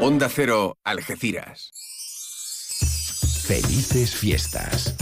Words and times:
Onda 0.00 0.28
Cero, 0.28 0.78
Algeciras. 0.84 1.72
Felices 3.48 4.14
fiestas. 4.14 4.94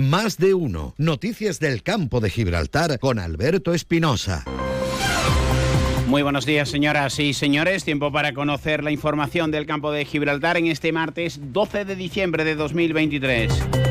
Más 0.00 0.38
de 0.38 0.54
uno. 0.54 0.94
Noticias 0.96 1.58
del 1.58 1.82
campo 1.82 2.20
de 2.20 2.30
Gibraltar 2.30 3.00
con 3.00 3.18
Alberto 3.18 3.74
Espinosa. 3.74 4.44
Muy 6.06 6.22
buenos 6.22 6.46
días, 6.46 6.68
señoras 6.68 7.18
y 7.18 7.34
señores. 7.34 7.84
Tiempo 7.84 8.12
para 8.12 8.32
conocer 8.32 8.84
la 8.84 8.92
información 8.92 9.50
del 9.50 9.66
campo 9.66 9.90
de 9.90 10.04
Gibraltar 10.04 10.56
en 10.56 10.68
este 10.68 10.92
martes 10.92 11.40
12 11.52 11.84
de 11.84 11.96
diciembre 11.96 12.44
de 12.44 12.54
2023. 12.54 13.85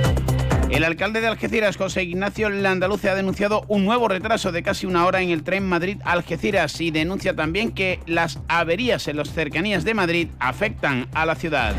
El 0.75 0.83
alcalde 0.83 1.21
de 1.21 1.27
Algeciras, 1.27 1.77
José 1.77 2.03
Ignacio 2.03 2.49
Landaluce, 2.49 3.09
ha 3.09 3.15
denunciado 3.15 3.63
un 3.69 3.85
nuevo 3.85 4.09
retraso 4.09 4.51
de 4.51 4.61
casi 4.61 4.85
una 4.85 5.05
hora 5.05 5.21
en 5.21 5.29
el 5.29 5.41
tren 5.41 5.65
Madrid-Algeciras 5.65 6.81
y 6.81 6.91
denuncia 6.91 7.33
también 7.33 7.71
que 7.71 8.01
las 8.07 8.39
averías 8.49 9.07
en 9.07 9.15
las 9.15 9.31
cercanías 9.31 9.85
de 9.85 9.93
Madrid 9.93 10.27
afectan 10.37 11.07
a 11.13 11.25
la 11.25 11.35
ciudad. 11.35 11.73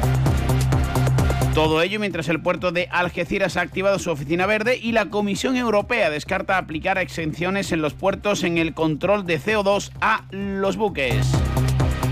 Todo 1.53 1.83
ello 1.83 2.01
mientras 2.01 2.31
el 2.31 2.41
puerto 2.41 2.73
de 2.73 2.89
Algeciras 2.91 3.59
ha 3.59 3.61
activado 3.61 3.99
su 3.99 4.11
oficina 4.11 4.47
verde 4.47 4.79
y 4.83 4.93
la 4.93 5.11
Comisión 5.11 5.57
Europea 5.57 6.09
descarta 6.09 6.57
aplicar 6.57 6.97
exenciones 6.97 7.73
en 7.73 7.83
los 7.83 7.93
puertos 7.93 8.45
en 8.45 8.57
el 8.57 8.73
control 8.73 9.27
de 9.27 9.39
CO2 9.39 9.91
a 10.01 10.25
los 10.31 10.79
buques. 10.79 11.27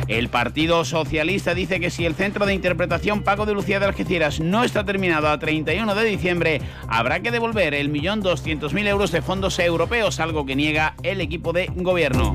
El 0.09 0.29
Partido 0.29 0.85
Socialista 0.85 1.55
dice 1.55 1.81
que 1.81 1.91
si 1.91 2.05
el 2.05 2.15
centro 2.15 2.45
de 2.45 2.55
interpretación 2.55 3.23
Pago 3.23 3.47
de 3.47 3.55
Lucía 3.55 3.81
de 3.81 3.87
Algeciras 3.87 4.39
no 4.41 4.63
está 4.63 4.85
terminado 4.85 5.29
a 5.29 5.39
31 5.39 5.95
de 5.95 6.05
diciembre, 6.05 6.61
habrá 6.89 7.21
que 7.21 7.31
devolver 7.31 7.75
el 7.75 7.89
millón 7.89 8.21
doscientos 8.21 8.75
mil 8.75 8.87
euros 8.87 9.13
de 9.13 9.23
fondos 9.23 9.59
europeos, 9.59 10.21
algo 10.21 10.45
que 10.45 10.57
niega 10.57 10.95
el 11.03 11.21
equipo 11.21 11.53
de 11.53 11.71
gobierno. 11.75 12.35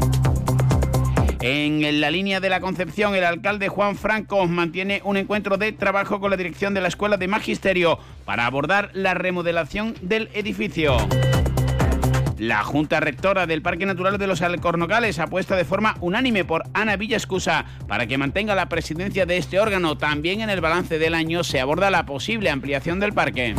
En 1.42 2.02
la 2.02 2.12
línea 2.12 2.42
de 2.42 2.50
la 2.50 2.60
Concepción, 2.60 3.16
el 3.16 3.24
alcalde 3.24 3.70
Juan 3.70 3.96
Franco 3.96 4.46
mantiene 4.46 5.02
un 5.06 5.16
encuentro 5.16 5.58
de 5.58 5.72
trabajo 5.72 6.20
con 6.20 6.32
la 6.32 6.38
dirección 6.38 6.74
de 6.74 6.82
la 6.82 6.90
Escuela 6.90 7.16
de 7.16 7.30
Magisterio 7.30 7.98
para 8.26 8.46
abordar 8.46 8.90
la 8.94 9.14
remodelación 9.14 9.96
del 10.02 10.30
edificio. 10.34 10.98
La 12.40 12.64
Junta 12.64 13.02
Rectora 13.02 13.48
del 13.48 13.62
Parque 13.62 13.86
Natural 13.86 14.18
de 14.18 14.26
los 14.26 14.42
Alcornocales 14.42 15.20
apuesta 15.20 15.58
de 15.58 15.66
forma 15.66 15.98
unánime 16.00 16.46
por 16.46 16.64
Ana 16.74 16.96
Villascusa 16.96 17.66
para 17.86 18.08
que 18.08 18.18
mantenga 18.18 18.56
la 18.56 18.70
presidencia 18.70 19.26
de 19.26 19.36
este 19.36 19.60
órgano. 19.60 19.98
También 19.98 20.40
en 20.40 20.50
el 20.50 20.62
balance 20.62 21.00
del 21.00 21.16
año 21.16 21.44
se 21.44 21.60
aborda 21.60 21.92
la 21.92 22.06
posible 22.06 22.50
ampliación 22.50 23.02
del 23.02 23.12
parque. 23.12 23.56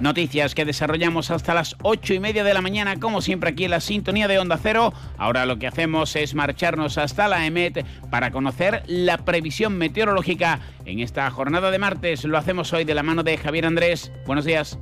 Noticias 0.00 0.56
que 0.56 0.64
desarrollamos 0.64 1.30
hasta 1.30 1.54
las 1.54 1.76
ocho 1.84 2.12
y 2.14 2.18
media 2.18 2.42
de 2.42 2.52
la 2.52 2.62
mañana, 2.62 2.98
como 2.98 3.20
siempre 3.20 3.50
aquí 3.50 3.66
en 3.66 3.70
la 3.70 3.78
sintonía 3.78 4.26
de 4.26 4.40
Onda 4.40 4.58
Cero. 4.60 4.92
Ahora 5.16 5.46
lo 5.46 5.60
que 5.60 5.68
hacemos 5.68 6.16
es 6.16 6.34
marcharnos 6.34 6.98
hasta 6.98 7.28
la 7.28 7.46
EMET 7.46 7.86
para 8.10 8.32
conocer 8.32 8.82
la 8.88 9.18
previsión 9.18 9.78
meteorológica 9.78 10.58
en 10.84 10.98
esta 10.98 11.30
jornada 11.30 11.70
de 11.70 11.78
martes. 11.78 12.24
Lo 12.24 12.38
hacemos 12.38 12.72
hoy 12.72 12.82
de 12.82 12.94
la 12.94 13.04
mano 13.04 13.22
de 13.22 13.38
Javier 13.38 13.66
Andrés. 13.66 14.10
Buenos 14.26 14.44
días. 14.44 14.80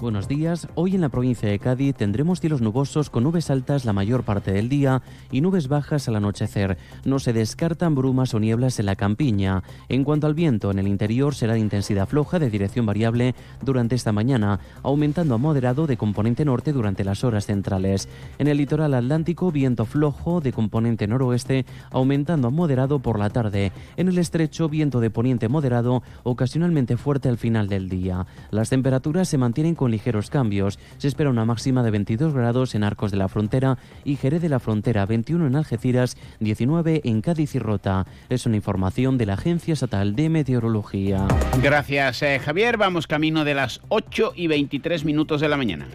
Buenos 0.00 0.26
días. 0.26 0.66
Hoy 0.74 0.96
en 0.96 1.00
la 1.00 1.08
provincia 1.08 1.48
de 1.48 1.60
Cádiz 1.60 1.94
tendremos 1.94 2.40
cielos 2.40 2.60
nubosos 2.60 3.10
con 3.10 3.22
nubes 3.22 3.48
altas 3.48 3.84
la 3.84 3.92
mayor 3.92 4.24
parte 4.24 4.52
del 4.52 4.68
día 4.68 5.02
y 5.30 5.40
nubes 5.40 5.68
bajas 5.68 6.08
al 6.08 6.16
anochecer. 6.16 6.76
No 7.04 7.20
se 7.20 7.32
descartan 7.32 7.94
brumas 7.94 8.34
o 8.34 8.40
nieblas 8.40 8.80
en 8.80 8.86
la 8.86 8.96
campiña. 8.96 9.62
En 9.88 10.02
cuanto 10.02 10.26
al 10.26 10.34
viento, 10.34 10.72
en 10.72 10.80
el 10.80 10.88
interior 10.88 11.36
será 11.36 11.54
de 11.54 11.60
intensidad 11.60 12.08
floja 12.08 12.40
de 12.40 12.50
dirección 12.50 12.86
variable 12.86 13.36
durante 13.62 13.94
esta 13.94 14.10
mañana, 14.10 14.58
aumentando 14.82 15.36
a 15.36 15.38
moderado 15.38 15.86
de 15.86 15.96
componente 15.96 16.44
norte 16.44 16.72
durante 16.72 17.04
las 17.04 17.22
horas 17.22 17.46
centrales. 17.46 18.08
En 18.38 18.48
el 18.48 18.58
litoral 18.58 18.94
atlántico, 18.94 19.52
viento 19.52 19.84
flojo 19.84 20.40
de 20.40 20.52
componente 20.52 21.06
noroeste, 21.06 21.66
aumentando 21.92 22.48
a 22.48 22.50
moderado 22.50 22.98
por 22.98 23.18
la 23.18 23.30
tarde. 23.30 23.70
En 23.96 24.08
el 24.08 24.18
estrecho, 24.18 24.68
viento 24.68 24.98
de 24.98 25.10
poniente 25.10 25.48
moderado, 25.48 26.02
ocasionalmente 26.24 26.96
fuerte 26.96 27.28
al 27.28 27.38
final 27.38 27.68
del 27.68 27.88
día. 27.88 28.26
Las 28.50 28.70
temperaturas 28.70 29.28
se 29.28 29.38
mantienen 29.38 29.76
con 29.76 29.83
ligeros 29.88 30.30
cambios. 30.30 30.78
Se 30.98 31.08
espera 31.08 31.30
una 31.30 31.44
máxima 31.44 31.82
de 31.82 31.90
22 31.90 32.34
grados 32.34 32.74
en 32.74 32.84
Arcos 32.84 33.10
de 33.10 33.16
la 33.16 33.28
Frontera 33.28 33.78
y 34.04 34.16
Jerez 34.16 34.42
de 34.42 34.48
la 34.48 34.60
Frontera, 34.60 35.06
21 35.06 35.46
en 35.46 35.56
Algeciras, 35.56 36.16
19 36.40 37.02
en 37.04 37.20
Cádiz 37.20 37.54
y 37.54 37.58
Rota. 37.58 38.06
Es 38.28 38.46
una 38.46 38.56
información 38.56 39.18
de 39.18 39.26
la 39.26 39.34
Agencia 39.34 39.74
Estatal 39.74 40.14
de 40.14 40.28
Meteorología. 40.28 41.26
Gracias, 41.62 42.22
eh, 42.22 42.38
Javier. 42.38 42.76
Vamos 42.76 43.06
camino 43.06 43.44
de 43.44 43.54
las 43.54 43.80
8 43.88 44.32
y 44.36 44.46
23 44.46 45.04
minutos 45.04 45.40
de 45.40 45.48
la 45.48 45.56
mañana. 45.56 45.88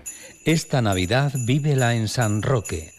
Esta 0.46 0.82
Navidad 0.82 1.32
vívela 1.46 1.96
en 1.96 2.08
San 2.08 2.42
Roque 2.42 2.99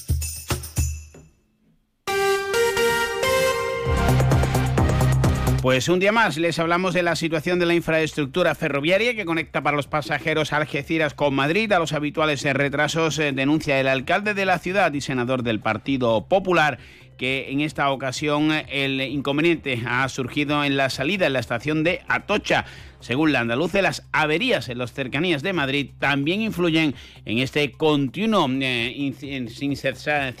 Pues 5.61 5.89
un 5.89 5.99
día 5.99 6.11
más 6.11 6.39
les 6.39 6.57
hablamos 6.57 6.95
de 6.95 7.03
la 7.03 7.15
situación 7.15 7.59
de 7.59 7.67
la 7.67 7.75
infraestructura 7.75 8.55
ferroviaria 8.55 9.15
que 9.15 9.25
conecta 9.25 9.61
para 9.61 9.77
los 9.77 9.85
pasajeros 9.85 10.53
Algeciras 10.53 11.13
con 11.13 11.35
Madrid. 11.35 11.71
A 11.71 11.77
los 11.77 11.93
habituales 11.93 12.43
retrasos 12.43 13.19
eh, 13.19 13.31
denuncia 13.31 13.79
el 13.79 13.87
alcalde 13.87 14.33
de 14.33 14.45
la 14.45 14.57
ciudad 14.57 14.91
y 14.91 15.01
senador 15.01 15.43
del 15.43 15.59
Partido 15.59 16.25
Popular 16.25 16.79
que 17.21 17.51
en 17.51 17.61
esta 17.61 17.91
ocasión 17.91 18.49
el 18.67 18.99
inconveniente 18.99 19.79
ha 19.85 20.09
surgido 20.09 20.63
en 20.63 20.75
la 20.75 20.89
salida 20.89 21.27
en 21.27 21.33
la 21.33 21.39
estación 21.39 21.83
de 21.83 22.01
Atocha. 22.07 22.65
Según 22.99 23.31
la 23.31 23.41
andaluce, 23.41 23.83
las 23.83 24.07
averías 24.11 24.69
en 24.69 24.79
las 24.79 24.93
cercanías 24.93 25.43
de 25.43 25.53
Madrid 25.53 25.91
también 25.99 26.41
influyen 26.41 26.95
en 27.25 27.37
este 27.37 27.73
continuo 27.73 28.47
eh, 28.49 29.13
sin, 29.49 29.75
cesar, 29.75 30.33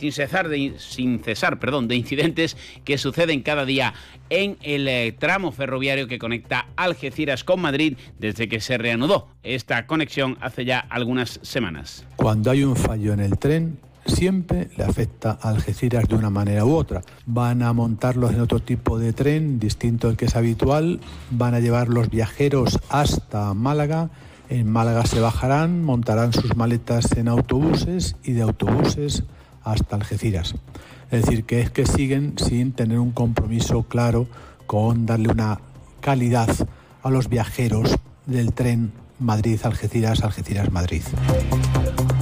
de, 0.49 0.73
sin 0.79 1.19
cesar 1.19 1.59
perdón, 1.59 1.87
de 1.87 1.97
incidentes 1.97 2.57
que 2.83 2.97
suceden 2.97 3.43
cada 3.43 3.65
día 3.65 3.93
en 4.31 4.57
el 4.63 4.87
eh, 4.87 5.15
tramo 5.15 5.51
ferroviario 5.51 6.07
que 6.07 6.17
conecta 6.17 6.65
Algeciras 6.77 7.43
con 7.43 7.61
Madrid 7.61 7.95
desde 8.17 8.49
que 8.49 8.59
se 8.59 8.79
reanudó 8.79 9.27
esta 9.43 9.85
conexión 9.85 10.35
hace 10.41 10.65
ya 10.65 10.79
algunas 10.79 11.39
semanas. 11.43 12.07
Cuando 12.15 12.49
hay 12.49 12.63
un 12.63 12.75
fallo 12.75 13.13
en 13.13 13.19
el 13.19 13.37
tren, 13.37 13.77
siempre 14.05 14.69
le 14.77 14.83
afecta 14.83 15.37
a 15.41 15.49
Algeciras 15.49 16.07
de 16.07 16.15
una 16.15 16.29
manera 16.29 16.65
u 16.65 16.73
otra. 16.73 17.01
Van 17.25 17.61
a 17.63 17.73
montarlos 17.73 18.31
en 18.31 18.41
otro 18.41 18.59
tipo 18.59 18.99
de 18.99 19.13
tren, 19.13 19.59
distinto 19.59 20.07
al 20.07 20.17
que 20.17 20.25
es 20.25 20.35
habitual, 20.35 20.99
van 21.29 21.53
a 21.53 21.59
llevar 21.59 21.89
los 21.89 22.09
viajeros 22.09 22.79
hasta 22.89 23.53
Málaga, 23.53 24.09
en 24.49 24.69
Málaga 24.69 25.05
se 25.05 25.21
bajarán, 25.21 25.81
montarán 25.83 26.33
sus 26.33 26.57
maletas 26.57 27.13
en 27.13 27.29
autobuses 27.29 28.17
y 28.23 28.33
de 28.33 28.41
autobuses 28.41 29.23
hasta 29.63 29.95
Algeciras. 29.95 30.55
Es 31.09 31.23
decir, 31.23 31.45
que 31.45 31.61
es 31.61 31.69
que 31.69 31.85
siguen 31.85 32.33
sin 32.37 32.73
tener 32.73 32.99
un 32.99 33.11
compromiso 33.11 33.83
claro 33.83 34.27
con 34.67 35.05
darle 35.05 35.29
una 35.29 35.59
calidad 36.01 36.49
a 37.03 37.09
los 37.09 37.29
viajeros 37.29 37.97
del 38.25 38.53
tren 38.53 38.91
Madrid-Algeciras, 39.19 40.23
Algeciras-Madrid. 40.23 41.03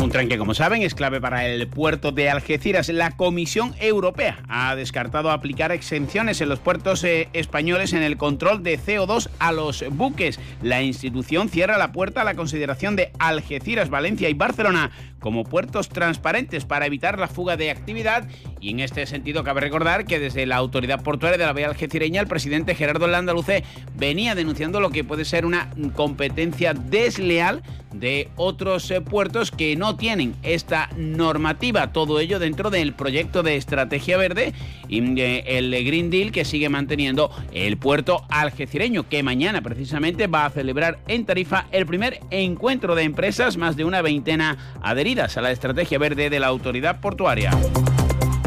Un 0.02 0.12
tren 0.12 0.30
que, 0.30 0.38
como 0.38 0.54
saben, 0.54 0.82
es 0.82 0.96
clave 0.96 1.20
para 1.20 1.46
el 1.46 1.68
puerto 1.68 2.14
de 2.14 2.30
Algeciras. 2.30 2.88
La 2.88 3.12
Comisión 3.18 3.76
Europea 3.82 4.42
ha 4.48 4.74
descartado 4.78 5.30
aplicar 5.30 5.74
exenciones 5.74 6.40
en 6.40 6.48
los 6.48 6.60
puertos 6.60 7.04
eh, 7.04 7.28
españoles 7.34 7.92
en 7.92 8.04
el 8.04 8.16
control 8.16 8.64
de 8.64 8.80
CO2 8.80 9.30
a 9.40 9.52
los 9.52 9.84
buques. 9.92 10.40
La 10.62 10.82
institución 10.82 11.50
cierra 11.50 11.78
la 11.78 11.92
puerta 11.92 12.22
a 12.22 12.24
la 12.24 12.36
consideración 12.36 12.96
de 12.96 13.12
Algeciras, 13.20 13.90
Valencia 13.90 14.30
y 14.30 14.34
Barcelona 14.34 14.92
como 15.20 15.44
puertos 15.44 15.90
transparentes 15.90 16.66
para 16.66 16.86
evitar 16.86 17.20
la 17.20 17.28
fuga 17.28 17.58
de 17.58 17.72
actividad 17.72 18.28
y 18.60 18.72
en 18.72 18.80
este 18.80 19.06
sentido 19.06 19.44
cabe 19.44 19.62
recordar 19.62 20.06
que 20.06 20.20
desde 20.20 20.46
la 20.46 20.56
autoridad 20.56 21.04
portuaria 21.04 21.38
de 21.38 21.46
la 21.46 21.54
Bahía 21.54 21.68
Algecireña 21.68 22.22
el 22.22 22.28
presidente 22.28 22.76
Gerardo 22.76 23.08
Landaluce 23.08 23.64
venía 23.96 24.36
denunciando 24.36 24.80
lo 24.80 24.90
que 24.90 25.04
puede 25.04 25.26
ser 25.26 25.46
una 25.46 25.70
competencia 25.96 26.74
desleal 26.74 27.64
de 27.94 28.30
otros 28.36 28.90
eh, 28.92 29.02
puertos 29.02 29.52
que 29.52 29.76
no 29.76 29.96
tienen 29.96 30.36
esta 30.44 30.90
normativa. 30.98 31.92
Todo 31.92 32.20
ello 32.20 32.40
dentro 32.40 32.70
del 32.70 32.94
proyecto 32.94 33.44
de 33.44 33.56
estrategia 33.56 34.18
verde 34.18 34.54
y 34.88 35.20
eh, 35.20 35.44
el 35.58 35.72
Green 35.86 36.10
Deal 36.10 36.32
que 36.32 36.46
sigue 36.46 36.70
manteniendo 36.70 37.32
el 37.54 37.78
puerto 37.78 38.26
algecireño, 38.30 39.08
que 39.08 39.24
mañana 39.24 39.62
precisamente 39.62 40.28
va 40.28 40.46
a 40.46 40.50
celebrar 40.50 41.00
en 41.08 41.26
Tarifa 41.26 41.68
el 41.72 41.86
primer 41.86 42.20
encuentro 42.32 42.96
de 42.96 43.04
empresas, 43.04 43.58
más 43.58 43.76
de 43.76 43.86
una 43.86 44.02
veintena 44.02 44.58
adheridas 44.82 45.38
a 45.38 45.42
la 45.42 45.52
estrategia 45.52 45.98
verde 45.98 46.30
de 46.30 46.40
la 46.40 46.48
autoridad 46.48 47.00
portuaria. 47.02 47.52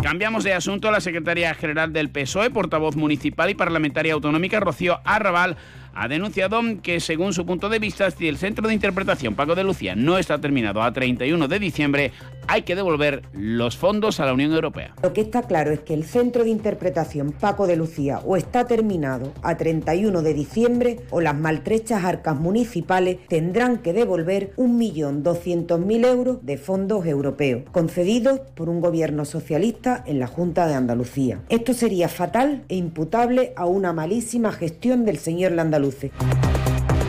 Cambiamos 0.03 0.43
de 0.43 0.53
asunto. 0.53 0.91
La 0.91 1.01
secretaria 1.01 1.55
general 1.55 1.93
del 1.93 2.11
PSOE, 2.11 2.51
portavoz 2.51 2.97
municipal 2.97 3.49
y 3.51 3.55
parlamentaria 3.55 4.15
autonómica, 4.15 4.59
Rocío 4.59 5.01
Arrabal, 5.05 5.57
ha 5.95 6.09
denunciado 6.09 6.61
que, 6.83 7.01
según 7.01 7.33
su 7.33 7.47
punto 7.47 7.69
de 7.69 7.79
vista, 7.79 8.11
si 8.11 8.29
el 8.29 8.39
centro 8.39 8.69
de 8.69 8.75
interpretación 8.75 9.35
Paco 9.35 9.55
de 9.55 9.65
Lucía 9.65 9.95
no 9.95 10.19
está 10.19 10.41
terminado 10.41 10.83
a 10.83 10.93
31 10.93 11.49
de 11.49 11.59
diciembre, 11.59 12.13
hay 12.49 12.63
que 12.63 12.75
devolver 12.75 13.23
los 13.33 13.77
fondos 13.77 14.21
a 14.21 14.27
la 14.27 14.33
Unión 14.33 14.53
Europea. 14.53 14.95
Lo 15.03 15.13
que 15.13 15.21
está 15.21 15.43
claro 15.43 15.71
es 15.71 15.81
que 15.81 15.95
el 15.95 16.05
centro 16.05 16.45
de 16.45 16.51
interpretación 16.51 17.33
Paco 17.33 17.67
de 17.67 17.77
Lucía 17.77 18.21
o 18.25 18.37
está 18.37 18.67
terminado 18.67 19.33
a 19.43 19.57
31 19.57 20.23
de 20.23 20.35
diciembre 20.35 21.01
o 21.11 21.21
las 21.21 21.37
maltrechas 21.37 22.05
arcas 22.05 22.37
municipales 22.37 23.19
tendrán 23.29 23.79
que 23.79 23.93
devolver 23.93 24.53
1.200.000 24.57 26.07
euros 26.07 26.39
de 26.45 26.59
fondos 26.59 27.07
europeos 27.07 27.63
concedidos 27.71 28.41
por 28.55 28.69
un 28.69 28.81
gobierno 28.81 29.25
socialista 29.25 30.03
en 30.07 30.19
la 30.19 30.27
Junta 30.27 30.67
de 30.67 30.75
Andalucía. 30.75 31.41
Esto 31.49 31.75
sería 31.75 32.09
fatal 32.09 32.65
e 32.69 32.77
imputable 32.77 33.53
a 33.57 33.67
una 33.67 33.93
malísima 33.93 34.53
gestión 34.53 35.05
del 35.05 35.19
señor 35.19 35.53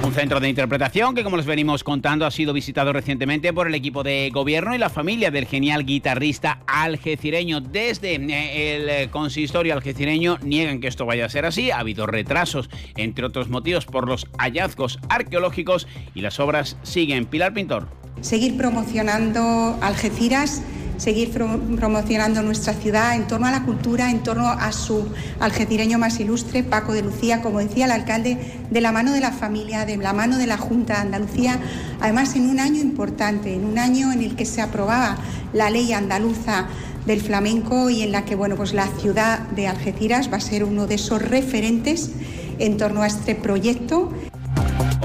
Un 0.04 0.14
centro 0.14 0.42
de 0.42 0.50
interpretación 0.50 1.16
que, 1.16 1.24
como 1.24 1.38
les 1.38 1.46
venimos 1.46 1.84
contando, 1.84 2.26
ha 2.26 2.32
sido 2.32 2.52
visitado 2.52 2.92
recientemente 2.92 3.54
por 3.54 3.68
el 3.68 3.76
equipo 3.76 4.04
de 4.04 4.30
gobierno 4.34 4.76
y 4.76 4.78
la 4.78 4.90
familia 4.90 5.32
del 5.32 5.46
genial 5.46 5.86
guitarrista 5.86 6.60
algecireño. 6.68 7.62
Desde 7.62 8.16
eh, 8.16 9.04
el 9.04 9.10
consistorio 9.10 9.74
algecireño 9.74 10.40
niegan 10.44 10.82
que 10.82 10.88
esto 10.88 11.06
vaya 11.06 11.26
a 11.26 11.30
ser 11.30 11.46
así. 11.46 11.72
Ha 11.72 11.80
habido 11.80 12.06
retrasos, 12.06 12.70
entre 12.98 13.26
otros 13.26 13.48
motivos, 13.48 13.86
por 13.86 14.08
los 14.08 14.28
hallazgos 14.38 15.00
arqueológicos 15.08 15.88
y 16.14 16.22
las 16.22 16.38
obras 16.40 16.78
siguen. 16.84 17.26
Pilar 17.26 17.54
Pintor. 17.54 17.88
Seguir 18.20 18.58
promocionando 18.58 19.78
Algeciras 19.82 20.62
seguir 20.98 21.32
promocionando 21.32 22.42
nuestra 22.42 22.74
ciudad 22.74 23.16
en 23.16 23.28
torno 23.28 23.48
a 23.48 23.52
la 23.52 23.64
cultura, 23.64 24.10
en 24.10 24.24
torno 24.24 24.48
a 24.48 24.72
su 24.72 25.08
algecireño 25.40 25.98
más 25.98 26.20
ilustre, 26.20 26.64
Paco 26.64 26.94
de 26.94 27.02
Lucía, 27.02 27.42
como 27.42 27.60
decía 27.60 27.86
el 27.86 27.92
alcalde, 27.92 28.38
de 28.70 28.82
la 28.82 28.92
mano 28.92 29.14
de 29.14 29.20
la 29.20 29.32
familia, 29.32 29.86
de 29.86 29.98
la 29.98 30.14
mano 30.14 30.38
de 30.38 30.48
la 30.48 30.58
Junta 30.58 30.96
de 30.96 31.02
Andalucía, 31.02 31.60
además 32.00 32.36
en 32.36 32.50
un 32.50 32.60
año 32.60 32.82
importante, 32.82 33.54
en 33.54 33.66
un 33.66 33.80
año 33.80 34.12
en 34.12 34.22
el 34.22 34.36
que 34.36 34.46
se 34.46 34.62
aprobaba 34.62 35.18
la 35.54 35.70
ley 35.70 35.94
andaluza 35.94 36.68
del 37.06 37.22
flamenco 37.22 37.90
y 37.90 38.02
en 38.02 38.12
la 38.12 38.26
que 38.26 38.36
bueno, 38.36 38.56
pues 38.56 38.74
la 38.74 38.88
ciudad 38.88 39.40
de 39.50 39.68
Algeciras 39.68 40.32
va 40.32 40.38
a 40.38 40.42
ser 40.42 40.64
uno 40.64 40.88
de 40.88 40.96
esos 40.96 41.22
referentes 41.22 42.12
en 42.60 42.78
torno 42.78 43.02
a 43.02 43.08
este 43.08 43.36
proyecto. 43.36 44.12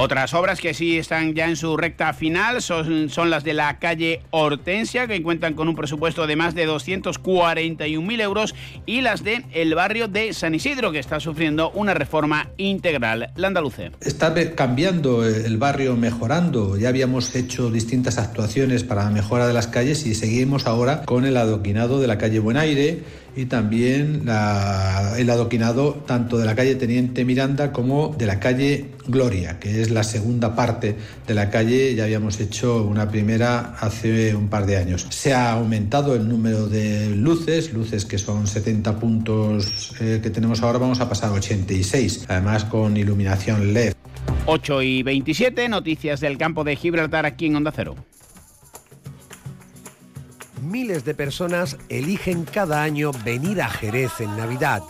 Otras 0.01 0.33
obras 0.33 0.61
que 0.61 0.75
sí 0.75 0.97
están 0.97 1.35
ya 1.35 1.49
en 1.49 1.57
su 1.57 1.77
recta 1.77 2.13
final 2.13 2.63
son, 2.63 3.11
son, 3.11 3.31
las 3.31 3.43
de 3.43 3.53
la 3.53 3.81
calle 3.81 4.23
Hortensia, 4.31 5.09
que 5.09 5.21
cuentan 5.25 5.55
con 5.55 5.69
un 5.69 5.75
presupuesto 5.75 6.29
de 6.29 6.37
más 6.37 6.55
de 6.55 6.69
241.000 6.69 8.21
euros, 8.21 8.55
y 8.87 9.01
las 9.01 9.25
de 9.25 9.45
el 9.53 9.75
barrio 9.75 10.07
de 10.07 10.33
San 10.35 10.55
Isidro, 10.55 10.93
que 10.93 11.01
está 11.01 11.19
sufriendo 11.19 11.73
una 11.73 11.95
reforma 11.95 12.49
integral. 12.59 13.33
La 13.35 13.49
Andaluce. 13.49 13.91
Está 14.01 14.33
cambiando 14.55 15.27
el 15.27 15.57
barrio, 15.57 15.97
mejorando. 15.97 16.79
Ya 16.79 16.91
habíamos 16.91 17.35
hecho 17.35 17.69
distintas 17.69 18.19
actuaciones 18.19 18.85
para 18.85 19.03
la 19.03 19.11
mejora 19.11 19.49
de 19.49 19.53
las 19.53 19.67
calles 19.67 20.07
y 20.07 20.15
seguimos 20.15 20.69
ahora 20.69 21.03
con 21.07 21.25
el 21.25 21.37
adoquinado 21.37 22.01
de 22.01 22.07
la 22.07 22.19
calle 22.19 22.39
Buenaire 22.39 23.03
y 23.39 23.47
también 23.47 24.23
el 25.17 25.31
adoquinado 25.31 26.03
tanto 26.07 26.39
de 26.39 26.45
la 26.45 26.57
calle 26.57 26.75
Teniente 26.75 27.25
Miranda 27.25 27.73
como 27.73 28.15
de 28.19 28.27
la 28.27 28.41
calle 28.41 28.87
Gloria, 29.07 29.61
que 29.61 29.81
es 29.81 29.91
la 29.91 30.03
segunda 30.03 30.57
parte 30.57 30.97
de 31.25 31.35
la 31.35 31.49
calle. 31.49 31.95
Ya 31.95 32.05
habíamos 32.05 32.41
hecho 32.41 32.83
una 32.83 33.09
primera 33.09 33.77
hace 33.79 34.35
un 34.35 34.49
par 34.49 34.67
de 34.67 34.77
años. 34.77 35.07
Se 35.11 35.33
ha 35.33 35.53
aumentado 35.53 36.17
el 36.17 36.29
número 36.29 36.69
de 36.69 37.11
luces, 37.15 37.73
luces 37.73 38.05
que 38.05 38.19
son 38.19 38.49
70 38.49 38.99
puntos 38.99 39.95
eh, 40.01 40.19
que 40.21 40.31
tenemos 40.31 40.61
ahora, 40.63 40.79
vamos 40.79 41.01
a 41.01 41.09
pasar 41.09 41.31
a 41.31 41.35
86, 41.35 42.27
además 42.29 42.65
con 42.65 42.97
iluminación 42.97 43.73
LED. 43.73 43.93
8 44.47 44.83
y 44.83 45.03
27, 45.05 45.69
noticias 45.69 46.19
del 46.19 46.39
campo 46.39 46.65
de 46.65 46.75
Gibraltar 46.75 47.25
aquí 47.25 47.47
en 47.47 47.55
Onda 47.55 47.73
Cero 47.75 47.95
miles 50.63 51.05
de 51.05 51.15
personas 51.15 51.77
eligen 51.89 52.45
cada 52.45 52.83
año 52.83 53.13
venir 53.25 53.61
a 53.63 53.69
Jerez 53.69 54.21
en 54.21 54.37
Navidad 54.37 54.83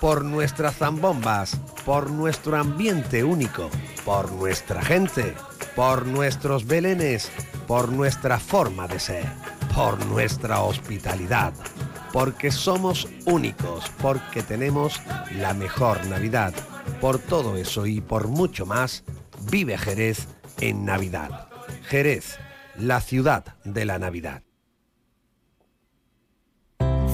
por 0.00 0.24
nuestras 0.24 0.76
zambombas, 0.76 1.56
por 1.84 2.10
nuestro 2.10 2.56
ambiente 2.56 3.24
único, 3.24 3.70
por 4.04 4.30
nuestra 4.32 4.82
gente, 4.82 5.34
por 5.74 6.06
nuestros 6.06 6.66
belenes, 6.66 7.30
por 7.66 7.90
nuestra 7.90 8.38
forma 8.38 8.86
de 8.88 9.00
ser, 9.00 9.24
por 9.74 10.04
nuestra 10.06 10.60
hospitalidad, 10.60 11.52
porque 12.12 12.50
somos 12.50 13.08
únicos, 13.24 13.90
porque 14.00 14.42
tenemos 14.42 15.00
la 15.32 15.54
mejor 15.54 16.04
Navidad. 16.06 16.54
Por 17.00 17.18
todo 17.18 17.56
eso 17.56 17.86
y 17.86 18.00
por 18.00 18.28
mucho 18.28 18.64
más, 18.64 19.04
vive 19.50 19.76
Jerez 19.76 20.28
en 20.60 20.84
Navidad. 20.84 21.48
Jerez, 21.82 22.38
la 22.78 23.00
ciudad 23.00 23.56
de 23.64 23.84
la 23.84 23.98
Navidad. 23.98 24.45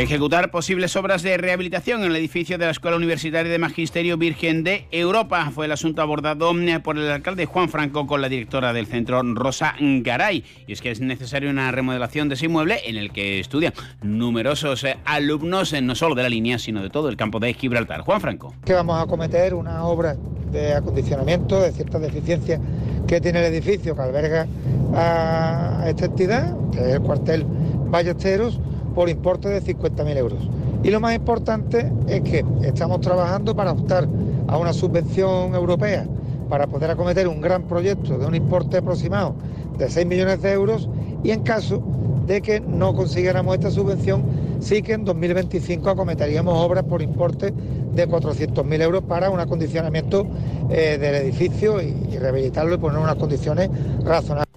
Ejecutar 0.00 0.50
posibles 0.50 0.96
obras 0.96 1.20
de 1.20 1.36
rehabilitación 1.36 2.00
en 2.00 2.12
el 2.12 2.16
edificio 2.16 2.56
de 2.56 2.64
la 2.64 2.70
Escuela 2.70 2.96
Universitaria 2.96 3.52
de 3.52 3.58
Magisterio 3.58 4.16
Virgen 4.16 4.64
de 4.64 4.86
Europa 4.90 5.50
fue 5.54 5.66
el 5.66 5.72
asunto 5.72 6.00
abordado 6.00 6.58
eh, 6.58 6.80
por 6.80 6.96
el 6.96 7.10
alcalde 7.10 7.44
Juan 7.44 7.68
Franco 7.68 8.06
con 8.06 8.22
la 8.22 8.30
directora 8.30 8.72
del 8.72 8.86
centro 8.86 9.22
Rosa 9.22 9.74
Garay. 9.78 10.42
Y 10.66 10.72
es 10.72 10.80
que 10.80 10.90
es 10.90 11.02
necesaria 11.02 11.50
una 11.50 11.70
remodelación 11.70 12.30
de 12.30 12.36
ese 12.36 12.46
inmueble 12.46 12.80
en 12.86 12.96
el 12.96 13.12
que 13.12 13.40
estudian 13.40 13.74
numerosos 14.00 14.84
eh, 14.84 14.96
alumnos, 15.04 15.74
eh, 15.74 15.82
no 15.82 15.94
solo 15.94 16.14
de 16.14 16.22
la 16.22 16.30
línea, 16.30 16.58
sino 16.58 16.82
de 16.82 16.88
todo 16.88 17.10
el 17.10 17.18
campo 17.18 17.38
de 17.38 17.52
Gibraltar. 17.52 18.00
Juan 18.00 18.22
Franco. 18.22 18.54
Que 18.64 18.72
vamos 18.72 18.98
a 18.98 19.06
cometer 19.06 19.52
una 19.52 19.84
obra 19.84 20.16
de 20.50 20.72
acondicionamiento 20.72 21.60
de 21.60 21.72
ciertas 21.72 22.00
deficiencias 22.00 22.58
que 23.06 23.20
tiene 23.20 23.40
el 23.40 23.52
edificio 23.52 23.94
que 23.94 24.00
alberga 24.00 24.46
a 24.94 25.84
esta 25.86 26.06
entidad, 26.06 26.56
que 26.72 26.78
es 26.78 26.94
el 26.94 27.02
cuartel 27.02 27.44
Ballesteros 27.90 28.58
por 28.94 29.08
importe 29.08 29.48
de 29.48 29.62
50.000 29.62 30.16
euros. 30.16 30.48
Y 30.82 30.90
lo 30.90 31.00
más 31.00 31.14
importante 31.14 31.90
es 32.08 32.22
que 32.22 32.44
estamos 32.62 33.00
trabajando 33.00 33.54
para 33.54 33.72
optar 33.72 34.08
a 34.48 34.56
una 34.56 34.72
subvención 34.72 35.54
europea 35.54 36.06
para 36.50 36.66
poder 36.66 36.90
acometer 36.90 37.28
un 37.28 37.40
gran 37.40 37.62
proyecto 37.62 38.18
de 38.18 38.26
un 38.26 38.34
importe 38.34 38.78
aproximado 38.78 39.34
de 39.78 39.88
6 39.88 40.06
millones 40.06 40.42
de 40.42 40.52
euros 40.52 40.88
y 41.22 41.30
en 41.30 41.42
caso 41.42 41.82
de 42.26 42.42
que 42.42 42.60
no 42.60 42.94
consiguiéramos 42.94 43.54
esta 43.54 43.70
subvención, 43.70 44.22
sí 44.60 44.82
que 44.82 44.92
en 44.92 45.04
2025 45.04 45.88
acometeríamos 45.88 46.54
obras 46.54 46.84
por 46.84 47.02
importe 47.02 47.54
de 47.94 48.08
400.000 48.08 48.82
euros 48.82 49.02
para 49.04 49.30
un 49.30 49.40
acondicionamiento 49.40 50.26
eh, 50.70 50.98
del 51.00 51.14
edificio 51.14 51.80
y, 51.80 51.94
y 52.12 52.18
rehabilitarlo 52.18 52.74
y 52.74 52.78
poner 52.78 52.98
unas 52.98 53.16
condiciones 53.16 53.70
razonables 54.04 54.49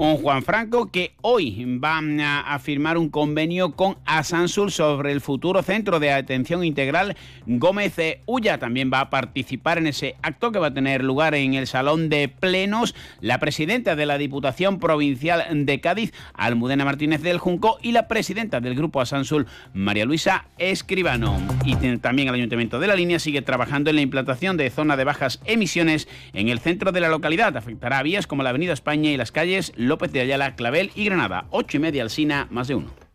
un 0.00 0.16
Juan 0.16 0.42
Franco 0.42 0.90
que 0.90 1.12
hoy 1.20 1.78
va 1.78 2.00
a 2.46 2.58
firmar 2.58 2.96
un 2.96 3.10
convenio 3.10 3.72
con 3.72 3.98
Asansul 4.06 4.70
sobre 4.70 5.12
el 5.12 5.20
futuro 5.20 5.62
centro 5.62 6.00
de 6.00 6.10
atención 6.10 6.64
integral 6.64 7.18
Gómez 7.44 7.96
Ulla. 8.24 8.56
También 8.56 8.90
va 8.90 9.00
a 9.00 9.10
participar 9.10 9.76
en 9.76 9.86
ese 9.86 10.16
acto 10.22 10.52
que 10.52 10.58
va 10.58 10.68
a 10.68 10.74
tener 10.74 11.04
lugar 11.04 11.34
en 11.34 11.52
el 11.52 11.66
Salón 11.66 12.08
de 12.08 12.28
Plenos 12.28 12.94
la 13.20 13.38
presidenta 13.40 13.94
de 13.94 14.06
la 14.06 14.16
Diputación 14.16 14.78
Provincial 14.78 15.44
de 15.66 15.80
Cádiz, 15.82 16.14
Almudena 16.32 16.86
Martínez 16.86 17.20
del 17.20 17.36
Junco, 17.36 17.78
y 17.82 17.92
la 17.92 18.08
presidenta 18.08 18.60
del 18.60 18.76
Grupo 18.76 19.02
Asansul, 19.02 19.48
María 19.74 20.06
Luisa 20.06 20.46
Escribano. 20.56 21.36
Y 21.66 21.76
también 21.98 22.28
el 22.28 22.34
Ayuntamiento 22.36 22.80
de 22.80 22.86
la 22.86 22.96
Línea 22.96 23.18
sigue 23.18 23.42
trabajando 23.42 23.90
en 23.90 23.96
la 23.96 24.02
implantación 24.02 24.56
de 24.56 24.70
zona 24.70 24.96
de 24.96 25.04
bajas 25.04 25.42
emisiones 25.44 26.08
en 26.32 26.48
el 26.48 26.58
centro 26.58 26.90
de 26.90 27.00
la 27.00 27.10
localidad. 27.10 27.54
Afectará 27.54 27.98
a 27.98 28.02
vías 28.02 28.26
como 28.26 28.42
la 28.42 28.48
Avenida 28.48 28.72
España 28.72 29.10
y 29.10 29.18
las 29.18 29.30
calles 29.30 29.74
López 29.90 30.12
de 30.12 30.20
Ayala, 30.20 30.54
Clavel 30.54 30.92
y 30.94 31.04
Granada. 31.04 31.46
8 31.50 31.76
y 31.76 31.80
media 31.80 32.02
Alsina, 32.02 32.46
más 32.50 32.68
de 32.68 32.76
uno. 32.76 33.09